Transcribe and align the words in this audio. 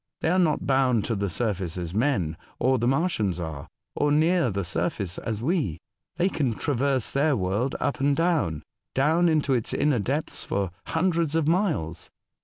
They 0.21 0.29
are 0.31 0.39
not 0.39 0.65
bound 0.65 1.05
to 1.05 1.15
the 1.15 1.29
surface 1.29 1.77
as 1.77 1.93
men 1.93 2.35
or 2.57 2.79
the 2.79 2.87
Martians 2.87 3.39
are, 3.39 3.67
or 3.93 4.11
near 4.11 4.49
the 4.49 4.65
surface 4.65 5.19
as 5.19 5.43
we; 5.43 5.77
they 6.15 6.27
can 6.27 6.53
traverse 6.55 7.11
their 7.11 7.35
world 7.37 7.75
up 7.79 7.99
and 7.99 8.15
down— 8.17 8.63
down 8.95 9.29
into 9.29 9.53
its 9.53 9.75
inner 9.75 9.99
depths 9.99 10.43
for 10.43 10.71
hundreds 10.87 11.35
of 11.35 11.47
miles." 11.47 12.09